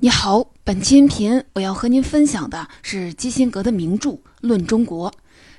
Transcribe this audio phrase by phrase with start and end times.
[0.00, 4.10] 你好，本期音频我要和您分享的是基辛格的名著
[4.42, 5.10] 《论中国》。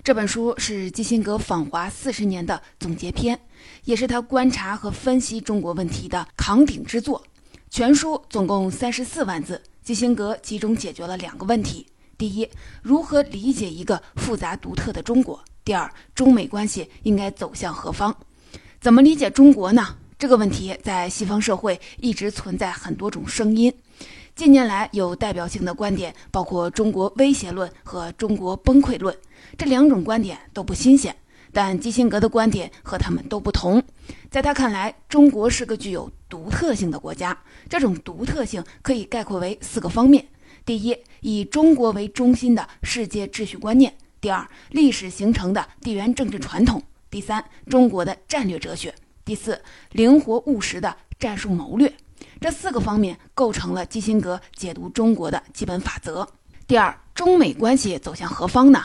[0.01, 3.37] 这本书是基辛格访华四十年的总结篇，
[3.83, 7.21] 也是他观察和分析中国问题的扛鼎之作。
[7.69, 11.85] 全书总共三十四万字，基辛格集中解决了两个问题：
[12.17, 12.49] 第一，
[12.81, 18.15] 如何理解一个复杂独特的中国；第二，中美关系应该走向何方？
[18.79, 19.97] 怎么理解中国呢？
[20.17, 23.73] 这个问题在西方社会一直存在很多种声音。
[24.39, 29.13] 近年来有代表性的观点包括中国威胁论和中国崩溃论，
[29.57, 31.13] 这两种观点都不新鲜，
[31.51, 33.83] 但基辛格的观点和他们都不同。
[34.31, 40.25] 在他看来，中国是个具有独特性的国家，这种独特性可以概括为四个方面：
[40.65, 46.79] 第一，以中国为中心的世界秩序观念；第二，历史形成的地缘政治传统；
[47.11, 48.89] 第三，中国的战略哲学；
[49.25, 49.61] 第四，
[49.91, 51.93] 灵活务实的战术谋略。
[52.39, 56.25] 这四个方面构成了基辛格解读中国的基本法则。
[56.65, 58.83] 第二，中美关系走向何方呢？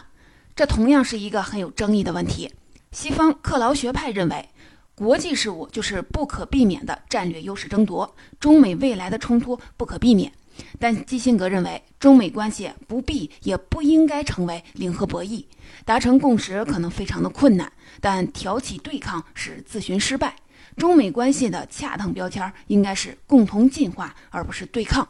[0.56, 2.52] 这同样是一个很有争议的问题。
[2.90, 4.48] 西方克劳学派认为，
[4.96, 10.32] 国际事务就是不可避免的战略优势争夺，中美未来的冲突不可避免。
[10.78, 15.44] 但基辛格认为，中美关系不必也不应该成为零和博弈，
[15.84, 20.36] 达成共识可能非常的困难，但挑起对抗是自寻失败。
[20.76, 25.06] 中美关系的恰当标签应该是共同进化，而不是对抗。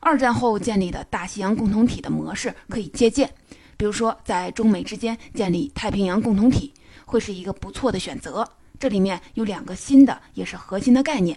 [0.00, 3.32] 二战后建立的大西洋共同体的模式可以借鉴，
[3.76, 6.72] 比如说在中美之间建立太平洋共同体，
[7.04, 8.48] 会是一个不错的选择。
[8.78, 11.36] 这里面有两个新的也是核心的概念：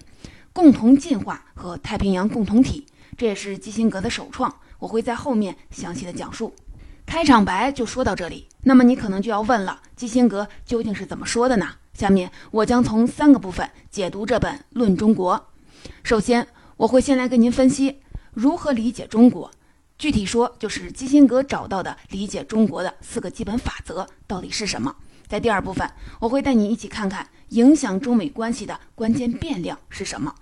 [0.52, 2.86] 共同进化和太平洋共同体。
[3.18, 6.54] 这也是基辛格的首创，我会在后面详细的讲述。
[7.06, 11.68] 开场白就说到这里，那么你可能就要问了：基辛格究竟是怎么说的呢？
[12.00, 15.36] 下面我将从三个部分解读这本《论中国》。
[16.02, 16.48] 首先，
[16.78, 18.00] 我会先来跟您分析
[18.32, 19.52] 如何理解中国，
[19.98, 24.96] 具体说就是基辛格找到的理解中国的四个基本法则到底是什么。
[25.28, 30.34] 在第二部分，我会带你一起看看影响中美关系的关键变量是什么，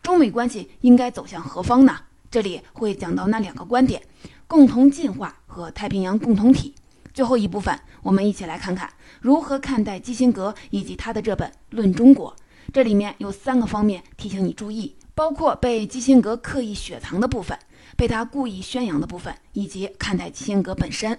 [0.00, 1.96] 中美关系应该走向何方呢？
[2.30, 4.00] 这里会讲到那两个观点：
[4.46, 6.76] 共同进化和太平洋共同体。
[7.12, 8.90] 最后一部分，我们一起来看看
[9.20, 12.30] 如何看待基辛格以及他的这本《论中国》。
[12.72, 17.58] 这里面有三个方面提醒你注意，包括被基辛格刻意雪藏的部分、
[17.96, 21.18] 被他故意宣扬的部分，以及看待基辛格本身。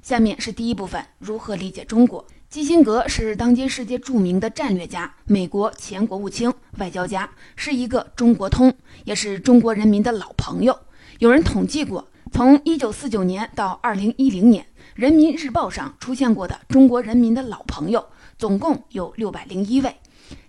[0.00, 2.26] 下面是第一部分：如何理解中国。
[2.48, 8.72] 基辛格是当今世界著名的战略家，美国前国务卿、外交家，是一个中国通，
[9.04, 10.78] 也是中国人民的老朋友。
[11.18, 14.64] 有人统计过，从1949年到2010年。
[14.98, 18.04] 人民日报上出现过的中国人民的老朋友，
[18.36, 19.94] 总共有六百零一位，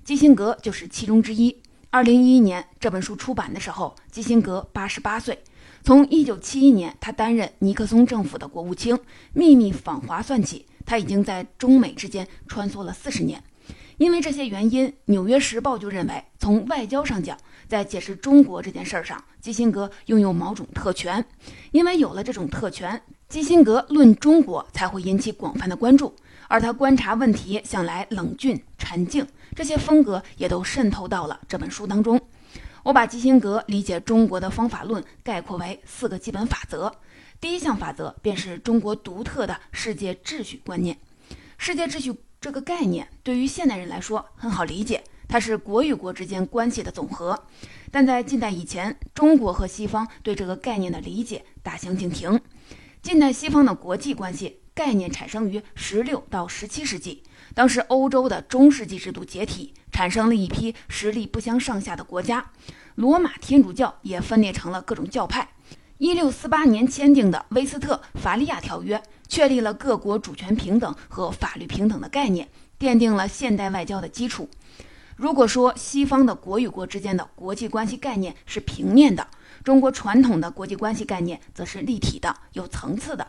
[0.04, 1.56] 基辛格就是其中之一。
[1.92, 5.38] 二零一一年这本书出版的时候，基辛格八十八岁。
[5.84, 8.98] 从一九七一年他担任尼克松政府的国务卿，
[9.34, 13.44] 秘密访华算起，他已经在中美之间穿梭了四十年。
[13.98, 17.38] 因为这些原因，《纽约时报》就认为，从外交上讲，
[17.68, 21.24] 在解释中国这件事儿上，基辛格拥有某种特权。
[21.70, 23.00] 因为有了这种特权。
[23.30, 26.16] 基辛格论中国才会引起广泛的关注，
[26.48, 29.24] 而他观察问题向来冷峻沉静，
[29.56, 32.20] 这些风格也都渗透到了这本书当中。
[32.82, 36.92] 我把基辛格理解中国的方法论概括为四个基本法则。
[37.40, 40.98] 第一项法则便是中国独特的世界秩序观念。
[41.60, 47.40] 世界秩序这个概念对于现代人来说很好理解，它是国与国之间关系的总和。
[47.92, 52.42] 但在近代以前，中国和西方对这个概念的理解大相径庭。
[53.10, 57.24] 近代西方的国际关系概念产生于十六到十七世纪，
[57.56, 62.52] 当时欧洲的中世纪制度解体，产生了一批实力不相上下的国家，
[62.94, 65.50] 罗马天主教也分裂成了各种教派。
[65.98, 74.48] 一六四八年签订的威斯特伐利亚条约，确立了各国主权平等和法律平等的概念，奠定了现代外交的基础。
[75.16, 79.28] 如果说西方的国与国之间的国际关系概念是平面的，
[79.64, 83.28] 中国传统的国际关系概念则是立体的、有层次的。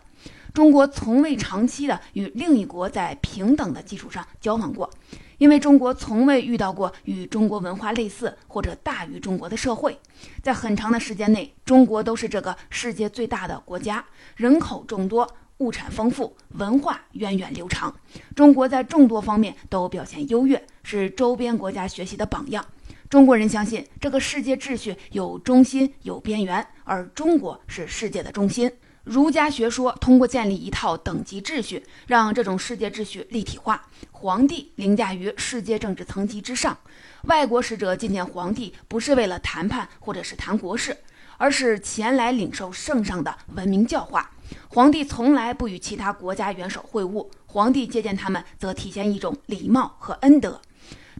[0.52, 4.90] 中国从未长期的与另一国在平等的基础上交往过，
[5.38, 9.98] 因为中国从未遇到过与中国文化类似或者大于中国的社会。
[10.42, 14.04] 在很长的时间内，中国都是这个世界最大的国家，
[14.34, 15.28] 人口众多，
[15.58, 17.94] 物产丰富，文化源远流长。
[18.34, 22.64] 中国在众多方面都表现优越，是周边国家学习的榜样。
[23.10, 28.70] 中国人相信这个世界秩序有中心有边缘，而中国是世界的中心。
[29.02, 33.84] 儒家学说通过建立一套等级秩序，让这种世界秩序立体化。
[34.12, 36.78] 皇帝凌驾于世界政治层级之上。
[37.24, 40.96] 外国使者觐见皇帝，不是为了谈判或者是谈国事，
[41.36, 44.30] 而是前来领受圣上的文明教化。
[44.68, 50.62] 皇帝从来不与其他国家元首会晤，皇帝接见他们则体现一种礼貌和恩德。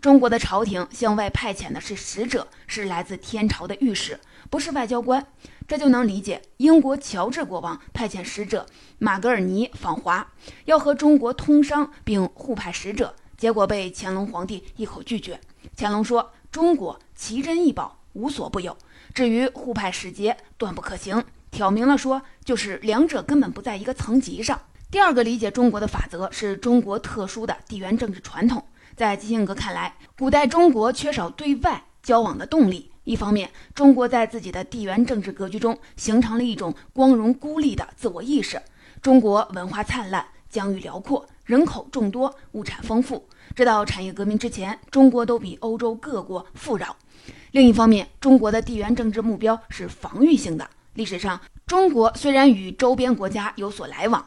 [0.00, 4.18] 中国的朝廷向外派遣的是使者，是来自天朝的御史，
[4.48, 5.26] 不是外交官。
[5.68, 8.64] 这就能理解英国乔治国王派遣使者
[8.98, 10.26] 马格尔尼访华，
[10.64, 15.38] 要和中国通商并互派使者，结果被乾隆皇帝一口拒绝。
[15.76, 18.74] 乾隆说：“中国奇珍异宝无所不有，
[19.12, 21.22] 至于互派使节，断不可行。”
[21.52, 24.58] 挑明了说，就是两者根本不在一个层级上。
[24.90, 28.64] 第二个理解中国的法则是中国特殊的地缘政治传统。
[29.00, 32.92] 在基辛格看来，古代中国缺少对外交往的动力。
[33.04, 38.60] 一方面，中国在自己的地缘政治格局中形成了一种光荣孤立的自我意识。
[39.00, 43.26] 中国文化灿烂，疆域辽阔，人口众多，物产丰富。
[43.56, 46.94] 直到产业革命之前，中国都比欧洲各国富饶。
[47.52, 50.68] 另一方面，中国的地缘政治目标是防御性的。
[50.92, 54.22] 历史上，中国虽然与周边国家有所来往，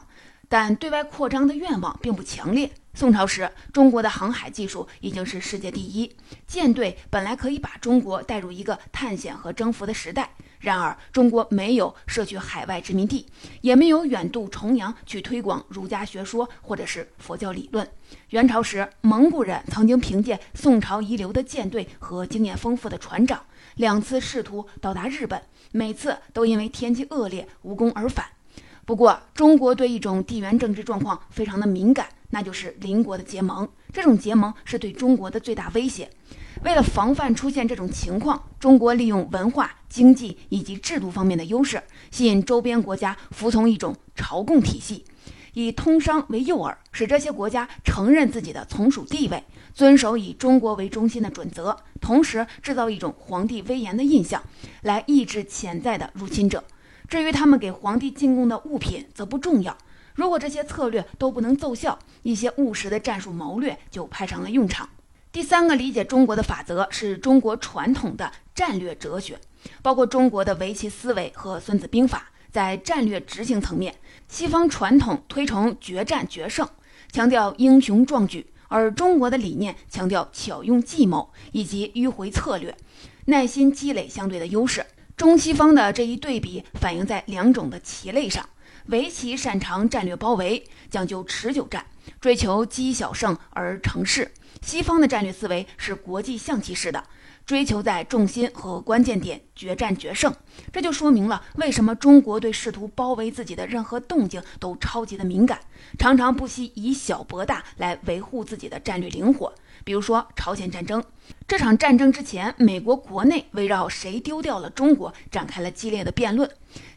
[0.48, 2.70] 但对外扩张的愿望并不强烈。
[2.96, 6.14] 宋朝时，中国的航海技术已经是世界第一，
[6.46, 10.30] 舰队本来可以把中国带入一个探险和征服的时代。
[10.60, 13.26] 然而，中国没有设去海外殖民地，
[13.62, 17.86] 也没有远渡重洋去推广儒家学说或者是佛教理论。
[18.30, 23.42] 元朝时，蒙古人曾经凭借宋朝遗留的舰队和经验丰富的船长，
[23.74, 25.42] 两次试图到达日本，
[25.72, 28.24] 每次都因为天气恶劣无功而返。
[28.86, 32.06] 不过，中国对一种地缘政治状况非常的敏感。
[32.30, 36.10] 那就是邻国的结盟，这种结盟是对中国的最大威胁。
[36.64, 45.04] 为了防范出现这种情况，中国利用文化、经济以及制度方面的优势，吸引周边国家服从一种朝贡体系，
[45.52, 54.42] 以通商为诱饵，使这些国家承认自己的从属地位，遵守以中国为中心的准则，同时制造一种皇帝威严的印象，
[54.82, 56.64] 来抑制潜在的入侵者。
[57.14, 59.78] 至于他们给皇帝进贡的物品，则不重要。
[60.16, 64.88] 如果这些策略都不能奏效，一些务实的战术谋略就派上了用场。
[65.30, 69.38] 第三个理解中国的法则是中国传统的战略哲学，
[69.80, 72.32] 包括中国的围棋思维和《孙子兵法》。
[72.50, 73.94] 在战略执行层面，
[74.26, 76.68] 西方传统推崇决战决胜，
[77.12, 82.76] 强调英雄壮举，而中国的理念强调巧用计谋以及迂回策略，
[83.26, 84.84] 耐心积累相对的优势。
[85.16, 88.48] 中西方的这一对比反映在两种的棋类上。
[88.86, 91.86] 围棋擅长战略包围，讲究持久战，
[92.20, 94.30] 追求积小胜而成势。
[94.60, 97.02] 西方的战略思维是国际象棋式的，
[97.46, 100.34] 追求在重心和关键点决战决胜。
[100.72, 105.60] 这就说明了为什么中国对试图包围自己的任何动静都超级的敏感，
[105.98, 109.52] 常常不惜以小博大来维护自己的战略灵活。
[109.82, 111.04] 比如说朝鲜战争，
[111.46, 116.48] 这场战争之前，美国国内围绕谁丢掉了中国展开了激烈的辩论。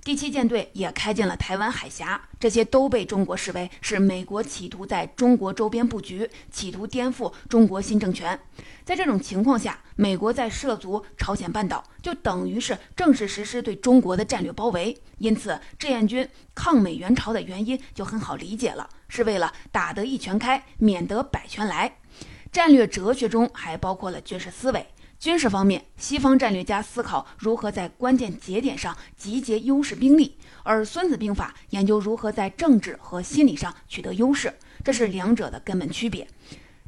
[0.08, 8.40] 第七舰队也开进了台湾海峡，这些都被中国视为是美国企图在中国周边布局，企图颠覆中国新政权。
[8.86, 14.98] 在这种情况下，美国在涉足朝鲜半岛，就等于是正式实施对中国的战略包围。
[15.18, 16.26] 因此，志愿军
[16.56, 21.98] 抗美援朝的原因就很好理解了，是为了打得一拳开，免得百拳来。
[22.50, 24.88] 战略哲学中还包括了军事思维。
[25.20, 34.54] 军事方面，西方战略家思考如何在关键节点上集结优势兵力，而《孙子兵法》研究如何在政治和心理上取得优势，
[34.84, 36.28] 这是两者的根本区别。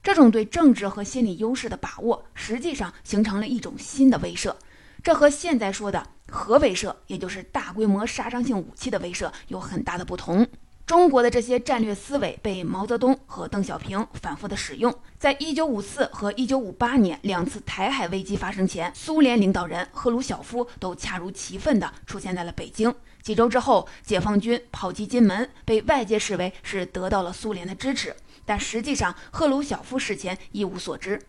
[0.04, 4.56] 这种对政治和心理优势的把握，实际上形成了一种新的威慑，
[5.04, 10.48] 这和现在说的核威慑，也就是大规模杀伤性武器的威慑，有很大的不同。
[10.89, 14.91] 中国的这些战略思维被毛泽东和邓小平反复的使用。
[15.19, 22.91] 在一九五四和一九五八年两次台海危机发生前，苏联领导人赫鲁晓夫都恰如其分地出现在了北京。
[23.22, 31.22] 几周之后，解放军炮击金门，被外界视为是得到了苏联的支持，但实际上赫鲁晓夫事前一无所知。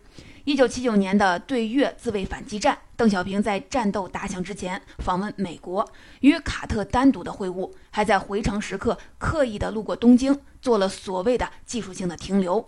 [0.43, 5.87] 一九七九年的对越自卫反击战，邓小平在战斗打响之前访问美国，
[6.21, 12.65] 与卡特单独的会晤，还在回程时刻刻意的路过东京，做了所谓的技术性的停留。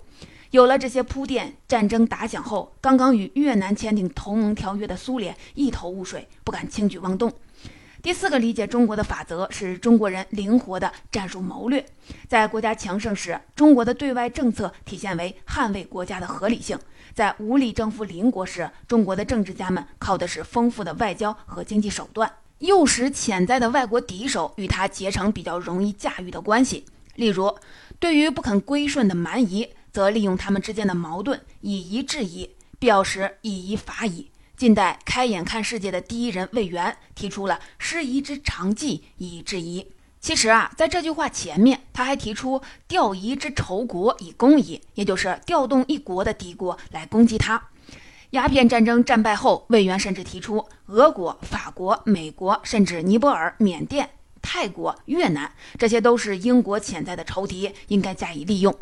[0.52, 7.34] 有了这些铺垫，战争打响后，刚刚与越南签订同盟条约的苏联一头雾水，不敢轻举妄动。
[8.04, 11.84] 第四个理解中国的法则是中国人灵活的战术谋略。
[12.28, 16.78] 在国家强盛时，中国的对外政策体现为捍卫国家的合理性；
[17.14, 26.86] 在无力征服邻国时，中国的政治家们靠的是丰富的外交和经济手段，诱使潜在的外国敌手与他结成比较容易驾驭的关系。
[27.16, 27.56] 例如，
[28.00, 34.32] 对于不肯归顺的蛮夷，则利用他们之间的矛盾，以夷制夷，必要时以夷伐夷。
[34.58, 39.86] 近代开眼看世界的第一人魏源提出了“师夷之长技以制夷”。
[40.24, 47.62] 其实啊，在这句话前面，他还提出“调夷之仇国以攻夷”，也就是调动一国的敌国来攻击他。
[48.30, 54.12] 鸦片战争战败后，魏源甚至提出，俄国、法国、美国，甚至尼泊尔、缅甸、
[54.42, 58.74] 泰国、越南，这些都是英国潜在的仇敌，应该加以利用。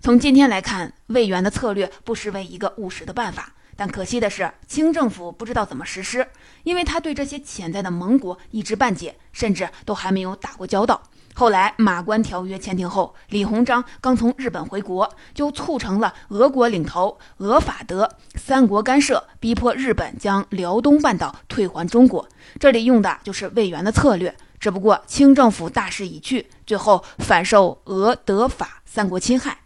[0.00, 3.52] 从今天来看，魏源的策略不失为一个务实的办法。
[3.76, 6.26] 但可惜的是，清政府不知道怎么实施，
[6.62, 11.02] 因为他对这些潜在的盟国一知半解，甚至都还没有打过交道。
[11.36, 22.28] 后来马关条约签订后，李鸿章刚从日本回国，就促成了俄国领头、俄法德三国干涉，逼迫日本将辽东半岛退还中国。
[22.60, 29.58] 这里用的就是魏源的策略，只不过清政府大势已去，最后反受俄德法三国侵害。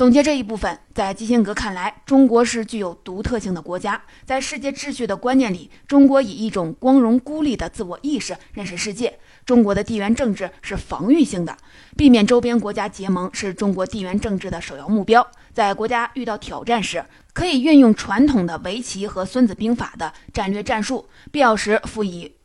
[0.00, 4.00] 总结这一部分，在基辛格看来，中国是具有独特性的国家。
[4.24, 9.18] 在世界秩序的观念里，中国以一种光荣孤立的自我意识认识世界。
[9.44, 11.54] 中国的地缘政治是防御性的，
[11.98, 15.30] 避免周边国家结盟是中国地缘政治的首要目标。
[15.52, 17.04] 在国家遇到挑战时，
[17.34, 22.39] 可以运用传统的围棋和孙子兵法的战略战术，必要时辅以。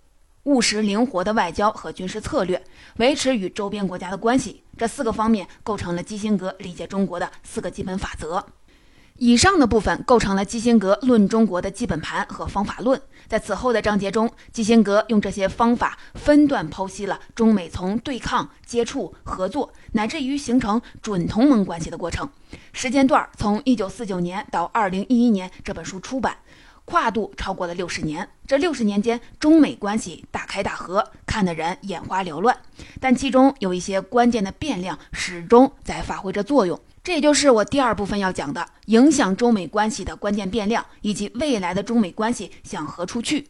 [0.46, 2.64] 务实灵活的外交和军事策略，
[2.98, 8.46] 维持与周边国家的关系，这四个方面构成了基辛格理解中国的四个基本法则。
[9.18, 13.02] 以上的部分构成了基辛格论中国的基本盘和方法论。
[13.28, 22.30] 在此后的章节中，基辛格用这些方法分段剖析了中美从对抗、接触、合作，乃至于形成准同盟关系的过程。
[22.74, 26.38] 时间段从一九四九年到二零一一年，这本书出版。
[26.86, 32.56] 跨度超过了六十年，这六十年间，中美关系大开大合，看得人眼花缭乱。
[33.00, 43.48] 但其中有一些关键的变量始终在发挥着作用，这也就是我第二部分要讲的影响中美关系的关键变量，以及未来的中美关系向何处去。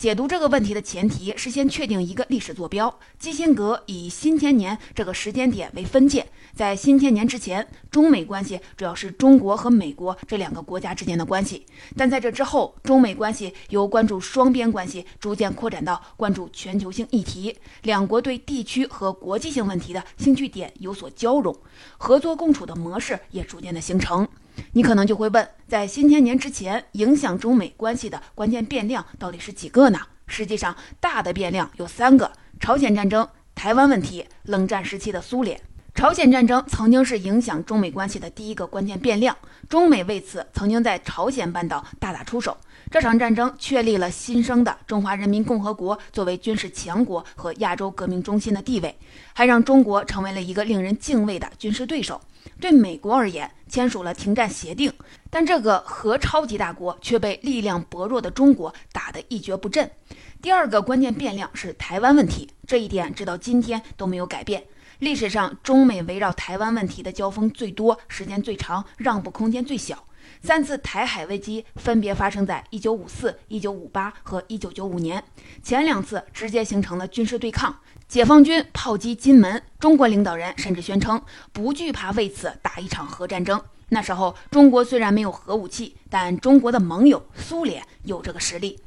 [0.00, 2.98] 解读这个问题的前提是先确定一个历史坐标。
[3.18, 11.66] 基辛格以新千年这个时间点为分界，在新千年之前，中美关系主要是中国和美国这两个国家之间的关系；
[11.98, 21.54] 但在这之后，中美关系由关注双边关系逐渐扩展到关注全球性议题，两国对地区和国际性问题的兴趣点有所交融，
[21.98, 24.26] 合作共处的模式也逐渐的形成。
[24.72, 29.98] 你可能就会问，在新千年之前，影响中美关系的关键变量到底是几个呢？
[30.26, 35.60] 实际上，大的变量有三个：朝鲜战争、台湾问题、冷战时期的苏联。
[35.92, 39.36] 朝鲜战争曾经是影响中美关系的第一个关键变量，
[39.68, 42.56] 中美为此曾经在朝鲜半岛大打出手。
[42.90, 48.96] 这场战争确立了新生的中华人民共和国作为军事强国和亚洲革命中心的地位，
[49.34, 52.20] 还让中国成为了一个令人敬畏的军事对手。
[52.60, 54.92] 对美国而言，签署了停战协定，
[55.30, 59.90] 但这个核超级大国却被力量薄弱的中国打得一蹶不振。
[60.42, 64.64] 第二个关键变量是台湾问题，这一点直到今天都没有改变。
[64.98, 70.04] 历史上，中美围绕台湾问题的交锋最多、时间最长、让步空间最小。
[70.42, 75.22] 三次台海危机分别发生在1954、1958和1995年，
[75.62, 77.76] 前两次直接形成了军事对抗。
[78.08, 83.62] 解放军炮击金门，中国领导人甚至宣称不惧怕为此打一场核战争。
[83.90, 88.80] 那时候，中国虽然没有核武器，但中国的盟友苏联有这个实力。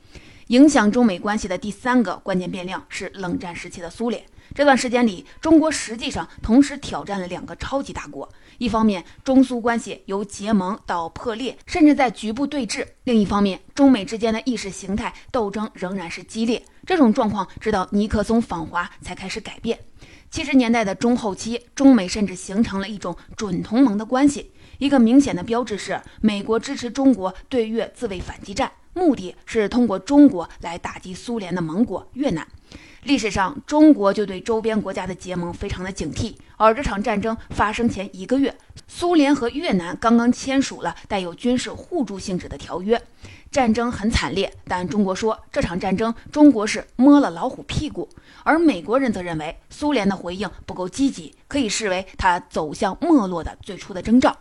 [0.53, 4.24] 影响中美关系的第三个关键变量是冷战时期的苏联。
[4.53, 8.31] 这段时间里，中国实际上同时挑战了两个超级大国。
[8.60, 16.63] 一方面，中苏关系由结盟到破裂，甚至在局部对峙；另一方面，中美之间的意识形态斗争仍然是激烈。
[16.86, 19.79] 这种状况直到尼克松访华才开始改变。
[20.29, 24.51] 七十年代的中后期，中美甚至形成了一种准同盟的关系。
[24.77, 32.48] 一个明显的标志是，美国支持中国对越自卫反击战，目的是通过中国来打击苏联的盟国越南。
[33.04, 36.36] 历史上，中国就对周边国家的结盟非常的警惕。
[36.56, 38.56] 而这场战争发生前一个月，
[38.88, 43.02] 苏联和越南刚刚签署了带有军事互助性质的条约，
[43.52, 44.50] 战争很惨烈。
[44.64, 48.08] 但中国说这场战争中国是摸了老虎屁股，
[48.44, 54.38] 而美国人则认为苏联的回应不够积极，可以视为它走向没落的最初的征兆。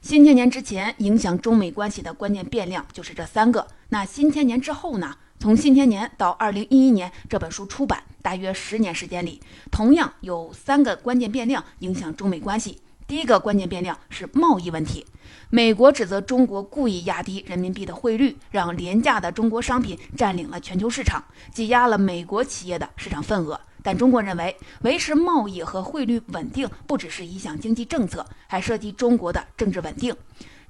[0.00, 3.66] 新千年之前，影响中美关系的关键变量就是这三个。
[3.88, 5.16] 那新千年之后呢？
[5.40, 9.40] 从新千年到二零一一年这本书出版，大约十年时间里，
[9.70, 12.80] 同样有三个关键变量影响中美关系。
[13.06, 15.06] 第一个关键变量是贸易问题，
[15.48, 23.60] 美国指责中国故意压低人民币的汇率，让廉价的中国商品占领了全球市场，挤压了美国企业的市场份额。
[23.82, 30.14] 但中国认为，维持贸易和汇率稳定不只是一项经济政策，还涉及中国的政治稳定。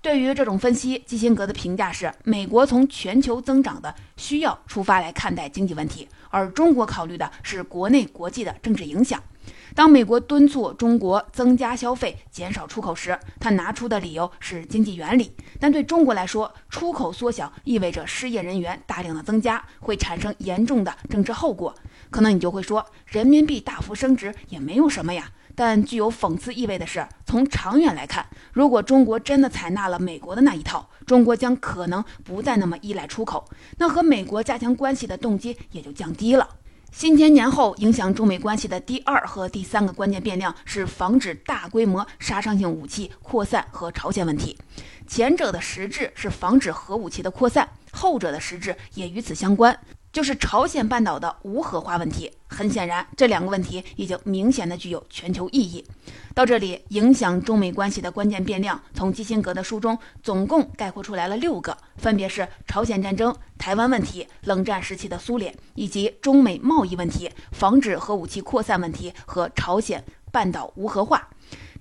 [0.00, 9.20] 对于这种分析，基辛格的评价是：美国从全球增长的需要出发来看待经济问题，而中国考虑的是国内国际的政治影响。
[9.74, 15.32] 当美国敦促中国增加消费、减少出口时，他拿出的理由是经济原理。
[15.58, 21.74] 但对中国来说，出口缩小意味着失业人员大量的增加，会产生严重的政治后果。
[22.10, 25.30] 可能你就会说，人民币大幅升值也没有什么呀。
[25.54, 33.44] 但具有讽刺意味的是，从长远来看，如果中国真的采纳了美国的那一套，中国将可能不再那么依赖出口，
[33.78, 36.48] 那和美国加强关系的动机也就降低了。
[36.92, 44.56] 新千年后影响中美关系的第二和第三个关键变量是防止大规模杀伤性武器扩散和朝鲜问题。
[45.06, 49.78] 前者的实质是防止核武器的扩散，后者的实质也与此相关。
[50.18, 52.28] 就是朝鲜半岛的无核化问题。
[52.48, 55.84] 很显然，这两个问题已经明显的具有全球意义。
[56.34, 71.28] 到这里，影响中美关系的关键变量，从基辛格的书中总共概括出来了六个，分别是朝鲜战争、台湾问题、冷战时期的苏联，以及中美贸易问题、防止核武器扩散问题和朝鲜半岛无核化。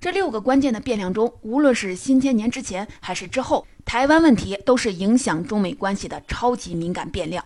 [0.00, 7.44] 这六个关键的变量中，无论是新千年之前还是之后，台湾问题都是影响中美关系的超级敏感变量。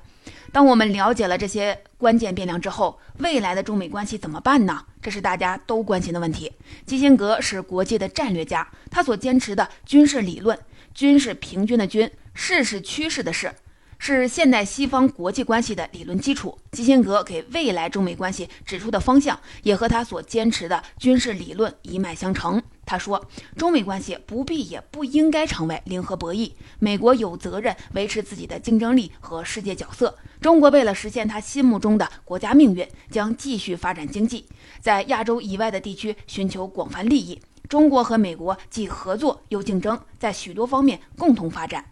[0.53, 4.85] 当我们了解了这些关键变量之后，未来的中美关系怎么办呢？
[5.01, 6.53] 这是大家都关心的问题。
[6.85, 10.59] 基辛格是国际的战略家，他所坚持的军事理论，
[10.93, 13.51] 军事平均的军，势是趋势的势。
[13.99, 16.59] 是现代西方国际关系的理论基础。
[16.73, 22.61] 基辛格给未来中美关系指出的方向，也和他所坚持的军事理论一脉相承。
[22.85, 23.25] 他说，
[23.57, 26.53] 中美关系不必也不应该成为零和博弈。
[26.79, 30.17] 美国有责任维持自己的竞争力和世界角色。
[30.41, 34.47] 中国为了实现他心目中的国家命运，将继续发展经济，
[34.81, 37.41] 在亚洲以外的地区寻求广泛利益。
[37.69, 41.87] 中国和美国既合作又竞争，在许多方面共同发展。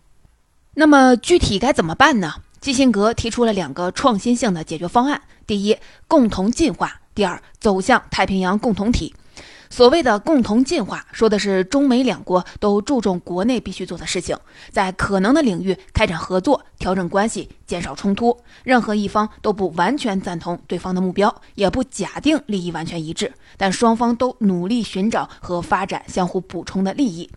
[0.74, 2.34] 那么具体该怎么办呢？
[2.60, 9.14] 基辛格提出了两个创新性的解决方案：第一，共同进化；第二，走向太平洋共同体。
[9.70, 14.36] 所谓的共同进化，说的是中美两国都注重国内必须做的事情，
[14.72, 18.36] 在可能的领域开展合作，调整关系，减少冲突。
[18.64, 27.30] 任何一方都不完全赞同对方的目标，也不假定利益完全一致，但双方都努力寻找和发展相互补充的利益。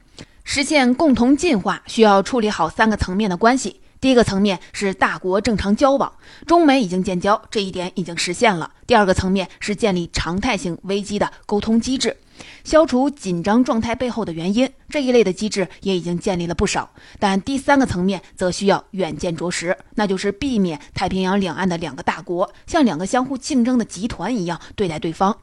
[0.44, 3.80] 实现共同进化需要处理好三个层面的关系。
[4.02, 6.12] 第一个层面是大国正常交往，
[6.46, 8.70] 中美已经建交，这一点已经实现了。
[8.86, 12.18] 第二个层面是建立常态性危机的沟通机制，
[12.64, 16.90] 消除紧张状态背后的原因，这一类的机制也已经建立了不少。
[17.20, 25.38] 但第三个层面则需要远见卓识，那就是避免太平洋两岸的两个大国像两个相互竞争的集团一样对待对方。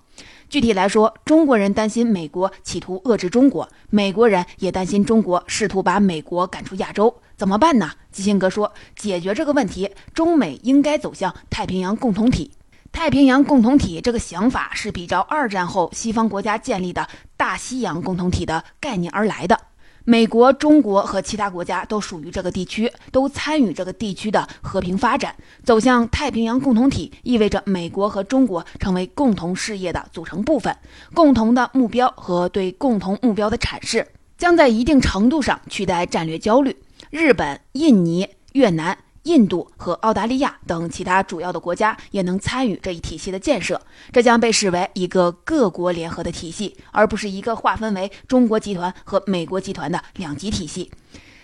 [0.49, 7.93] 具体来说，中国人担心美国企图遏制中国，美国人也担心中国试图把美国赶出亚洲，怎么办呢？
[8.11, 12.51] 基辛格说，解决这个问题，中美应该走向太平洋共同体。
[12.93, 19.59] 太平洋共同体这个想法是比照二战后西方国家建立的大西洋共同体的概念而来的。
[20.05, 25.35] 美国、中国和其他国家都属于这个地区，都参与这个地区的和平发展。
[25.63, 30.75] 走向太平洋共同体意味着美国和中国成为共同事业的组成部分，
[31.15, 36.75] 共同的目标和对共同目标的阐释将在一定程度上取代战略焦虑。
[37.11, 38.97] 日本、印尼、越南。
[39.25, 43.81] 印度和澳大利亚等其他主要的国家也能参与这一体系的建设，
[44.13, 50.91] 这将被视为一个各国联合的体系，而不是一个划分为中国集团和美国集团的两极体系。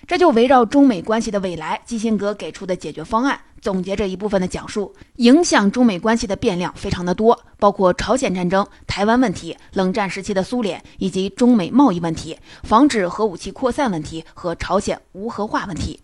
[0.07, 3.41] 这就围绕中美关系的未来，基辛格给出的解决方案。
[3.61, 16.01] 总结这一部分的讲述，影响中美关系的变量非常的多，包括朝鲜战争、台湾问题、冷战时期的苏联，以及中美贸易问题、防止核武器扩散问题和朝鲜无核化问题。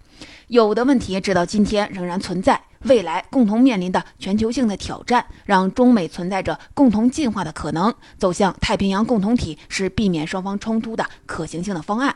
[0.49, 7.95] 有的问题直到今天仍然存在，未来共同面临的全球性的挑战，让中美存在着共同进化的可能。
[8.19, 12.15] 走向太平洋共同体是避免双方冲突的可行性的方案。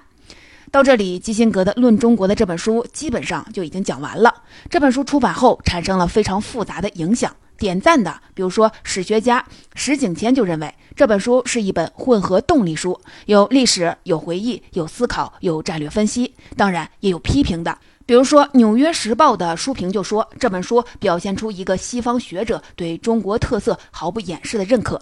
[0.72, 4.35] 到这里，基辛格的《论中国》的这本书基本上就已经讲完了。
[4.68, 17.76] 这本书出版后产生了非常复杂的影响，点赞的，比如说史学家石景谦就认为这本书是一本混合动力书，有历史、有回忆、有思考、有战略分析，当然也有批评的。
[18.06, 25.00] 比如说，《纽约时报》的书评就说这本书表现出一个西方学者对中国特色毫不掩饰的认可。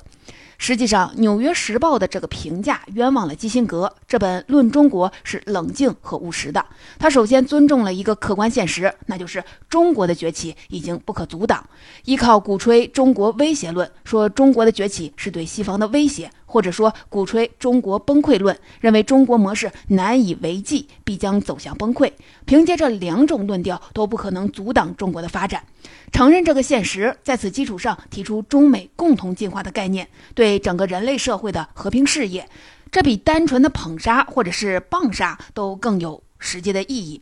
[0.67, 3.95] 实际上，《纽约时报》的这个评价冤枉了基辛格。
[4.09, 6.65] 这本《论中国》是冷静和务实的。
[6.99, 11.63] 他首先尊重了一个客观现实，那就是中国的崛起已经不可阻挡。
[12.07, 22.11] 依靠鼓吹中国威胁论，说中国的崛起是对西方的威胁，或者说鼓吹中国崩溃论，认为中国模式难以为继，必将走向崩溃。
[22.47, 25.63] 凭借这两种论调，都不可能阻挡中国的发展。
[26.11, 32.49] 承认这个现实，在此基础上提出中美共同进化的概念，对整个人类社会的和平事业，
[32.91, 37.21] 这比单纯的捧杀或者是棒杀都更有实际的意义。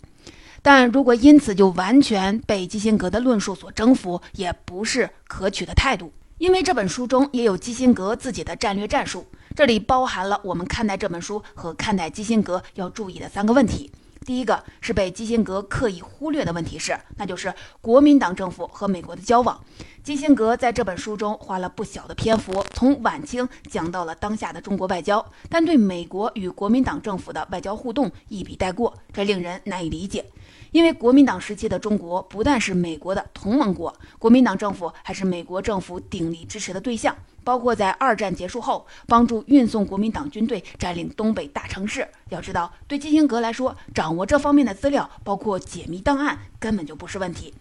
[0.62, 6.12] 但如果因此就完全被基辛格的论述所征服，也不是可取的态度。
[6.38, 13.90] 因为这本书中也有基辛格自己的战略战术，这里包含了我们看待这本书和看待基辛格要注意的三个问题。
[14.24, 19.60] 第一个是被基辛格刻意忽略的问题是，那就是国民党政府和美国的交往。
[20.02, 30.24] 基辛格在这本书中花了不小的篇幅，从晚清讲到了当下的中国外交，但对美国与国民党政府的外交互动一笔带过，这令人难以理解。
[30.72, 37.16] 因为国民党时期的中国不但是美国的同盟国，国民党政府还是美国政府鼎力支持的对象。
[37.44, 42.06] 包括在二战结束后帮助运送国民党军队占领东北大城市。
[42.28, 47.52] 要知道，对基辛格来说，掌握这方面的资料，包括解密档案，根本就不是问题。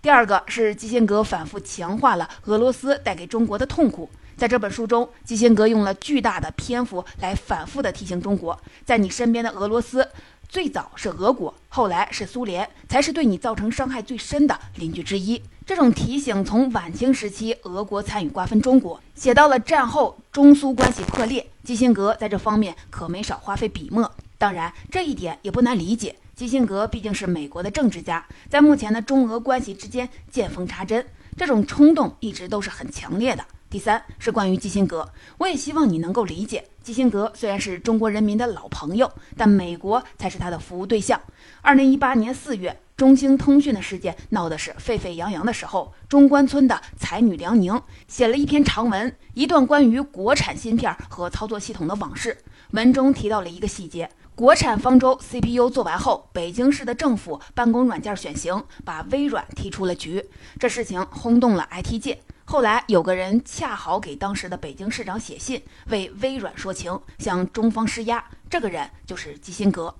[0.00, 4.08] 第二个是基辛格反复强化了俄罗斯带给中国的痛苦。
[4.38, 10.08] 在这本书中，基辛格用了巨大的篇幅来反复的提醒中国，在你身边的俄罗斯。
[10.48, 15.42] 最早是俄国，后来是苏联，才是对你造成伤害最深的邻居之一。
[15.66, 24.10] 这种提醒从晚清时期俄国参与瓜分中国，写到了战后中苏关系破裂，基辛格在这方面可没少花费笔墨。
[24.38, 31.04] 当然，这一点也不难理解，基辛格毕竟是美国的政治家，在目前的中俄关系之间见缝插针，
[31.36, 33.44] 这种冲动一直都是很强烈的。
[33.68, 41.20] 第三是关于基辛格，我也希望你能够理解，基辛格虽然是中国人民的老朋友，但美国才是他的服务对象。
[41.62, 52.38] 二零一八年四月，中兴通讯的事件闹得是沸沸扬扬的时候，中关村的才女梁宁写了一篇长文，一段关于国产芯片和操作系统的往事。
[52.70, 60.24] 文中提到了一个细节：国产方舟 CPU 做完后，北京市的政府办公软件选型把微软踢出了局，
[60.60, 62.22] 这事情轰动了 IT 界。
[62.48, 68.24] 后来有个人恰好给当时的北京市长写信，为微软说情，向中方施压。
[68.48, 69.94] 这个人就是基辛格。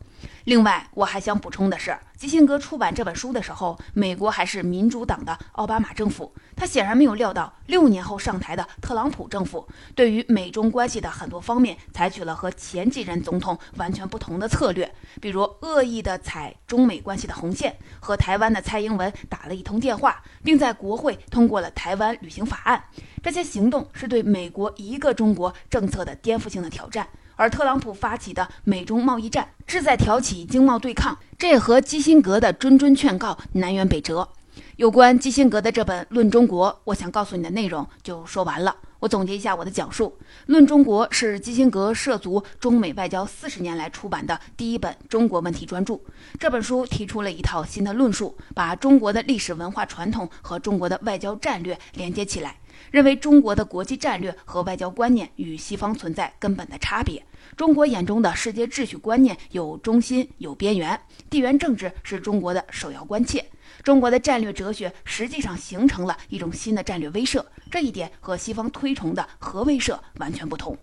[0.44, 6.32] 另外，我还想补充的是，基辛格出版这本书的时候，美国还是民主党的奥巴马政府。
[6.54, 22.82] 他显然没有料到，六年后上台的特朗普政府对于美中关系的很多方面，采取了和前几任总统完全不同的策略，比如恶意的踩中美关系的红线，和台湾的蔡英文打了一通电话，并在国会通过了台湾旅行法案。
[23.22, 27.06] 这些行动是对美国一个中国政策的颠覆性的挑战。
[27.37, 34.29] 而特朗普发起的美中贸易战，志在挑起经贸对抗，这也和基辛格的谆谆劝告南辕北辙。
[34.77, 38.75] 有关基辛格的这本《论中国》，我想告诉你的内容就说完了。
[38.99, 46.01] 我总结一下我的讲述，《论中国》是基辛格涉足中美外交四十年来出版的第一本中国问题专著。
[46.40, 52.57] 这本书提出了一套新的论述，把中国的历史文化传统和中国的外交战略连接起来。
[52.90, 57.22] 认为中国的国际战略和外交观念与西方存在根本的差别。
[57.56, 60.98] 中国眼中的世界秩序观念有中心有边缘，
[61.30, 63.44] 地缘政治是中国的首要关切。
[63.87, 70.77] 中国的战略哲学实际上形成了一种新的战略威慑，这一点和西方推崇的核威慑完全不同。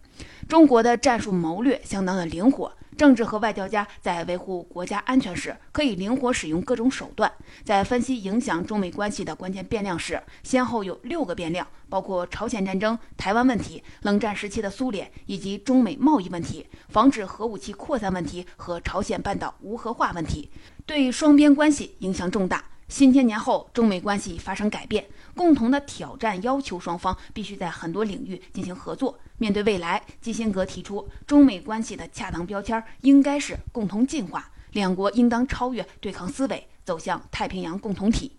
[0.48, 2.72] 中国的战术谋略相当的灵活。
[2.96, 7.30] 政治和外交家在维护国家安全时，可以灵活使用各种手段。
[7.66, 20.50] 在分析影响中美关系的关键变量时，先后有六个变量，包括朝鲜战争、台湾问题、冷战时期的苏联以及中美贸易问题、防止核武器扩散问题和朝鲜半岛无核化问题，
[20.86, 22.64] 对双边关系影响重大。
[22.94, 25.04] 新千年后，中美关系发生改变，
[25.36, 29.18] 共同的挑战要求双方必须在很多领域进行合作。
[29.40, 38.38] 面对未来，基辛格提出，中美关系的恰当标签应该是共同进化，两国应当超越对抗思维，走向太平洋共同体。